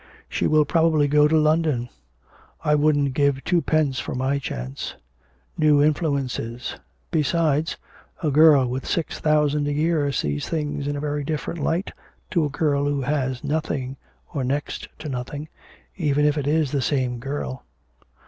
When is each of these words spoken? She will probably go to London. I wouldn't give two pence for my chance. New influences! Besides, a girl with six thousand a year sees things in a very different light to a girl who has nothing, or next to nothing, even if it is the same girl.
She 0.27 0.47
will 0.47 0.65
probably 0.65 1.07
go 1.07 1.27
to 1.27 1.37
London. 1.37 1.87
I 2.63 2.73
wouldn't 2.73 3.13
give 3.13 3.43
two 3.43 3.61
pence 3.61 3.99
for 3.99 4.15
my 4.15 4.39
chance. 4.39 4.95
New 5.59 5.79
influences! 5.83 6.75
Besides, 7.11 7.77
a 8.23 8.31
girl 8.31 8.65
with 8.67 8.87
six 8.87 9.19
thousand 9.19 9.67
a 9.67 9.71
year 9.73 10.11
sees 10.11 10.49
things 10.49 10.87
in 10.87 10.95
a 10.95 10.99
very 10.99 11.23
different 11.23 11.59
light 11.61 11.91
to 12.31 12.43
a 12.43 12.49
girl 12.49 12.85
who 12.85 13.01
has 13.01 13.43
nothing, 13.43 13.95
or 14.33 14.43
next 14.43 14.87
to 14.97 15.07
nothing, 15.07 15.49
even 15.95 16.25
if 16.25 16.35
it 16.35 16.47
is 16.47 16.71
the 16.71 16.81
same 16.81 17.19
girl. 17.19 17.63